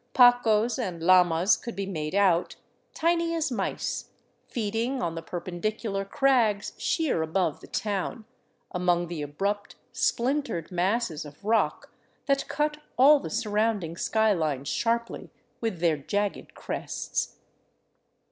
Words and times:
Pacos 0.15 0.79
and 0.79 1.03
llamas 1.03 1.55
could 1.55 1.75
be 1.75 1.85
made 1.85 2.15
out, 2.15 2.55
tiny 2.95 3.35
as 3.35 3.51
mice, 3.51 4.09
feeding 4.47 4.99
on 4.99 5.13
the 5.13 5.21
perpendicular 5.21 6.05
crags 6.05 6.73
sheer 6.79 7.21
above 7.21 7.59
the 7.59 7.67
town, 7.67 8.25
among 8.71 9.09
the 9.09 9.21
abrupt 9.21 9.75
splintered 9.93 10.71
masses 10.71 11.23
of 11.23 11.45
rock 11.45 11.93
that 12.25 12.47
cut 12.47 12.77
all 12.97 13.19
the 13.19 13.29
surrounding 13.29 13.95
sky 13.95 14.33
line 14.33 14.63
sharply 14.65 15.29
with 15.59 15.81
their 15.81 15.97
jagged 15.97 16.55
crests. 16.55 17.35